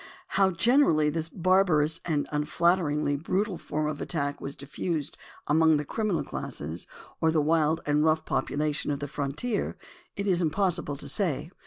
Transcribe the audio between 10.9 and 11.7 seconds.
to say.